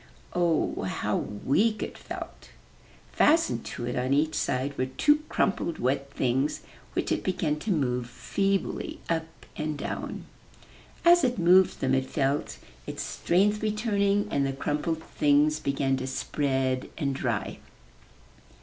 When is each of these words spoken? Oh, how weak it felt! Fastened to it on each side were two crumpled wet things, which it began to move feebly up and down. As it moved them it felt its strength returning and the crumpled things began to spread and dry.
Oh, 0.33 0.81
how 0.81 1.15
weak 1.15 1.83
it 1.83 1.95
felt! 1.95 2.49
Fastened 3.11 3.63
to 3.65 3.85
it 3.85 3.95
on 3.95 4.15
each 4.15 4.33
side 4.33 4.75
were 4.75 4.87
two 4.87 5.17
crumpled 5.29 5.77
wet 5.77 6.09
things, 6.11 6.61
which 6.93 7.11
it 7.11 7.23
began 7.23 7.59
to 7.59 7.69
move 7.69 8.09
feebly 8.09 8.99
up 9.09 9.45
and 9.55 9.77
down. 9.77 10.25
As 11.05 11.23
it 11.23 11.37
moved 11.37 11.81
them 11.81 11.93
it 11.93 12.07
felt 12.09 12.57
its 12.87 13.03
strength 13.03 13.61
returning 13.61 14.27
and 14.31 14.43
the 14.43 14.53
crumpled 14.53 15.03
things 15.03 15.59
began 15.59 15.97
to 15.97 16.07
spread 16.07 16.89
and 16.97 17.13
dry. 17.13 17.59